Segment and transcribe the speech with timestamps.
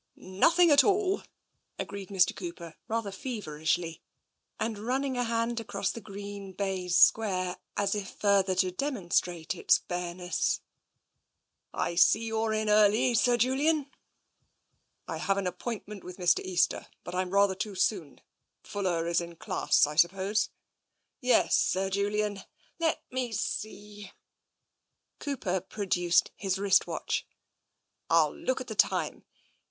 [0.41, 1.21] "Nothing at all,"
[1.77, 2.35] agreed Mr.
[2.35, 3.99] Cooper, rather fever ishly,
[4.59, 9.77] and running a hand across the green baize square as though further to demonstrate its
[9.77, 10.61] bareness.
[11.13, 13.13] '* I see you're in early.
[13.13, 13.91] Sir Julian.""
[15.07, 16.43] I have an appointment with Mr.
[16.43, 18.21] Easter, but I'm rather too soon.
[18.63, 20.49] Fuller is in class, I suppose?"
[21.31, 22.41] "Yes, Sir Julian.
[22.79, 24.13] Let me see,"
[25.19, 27.27] Cooper produced his wrist watch."
[28.09, 29.25] Fll look at the time.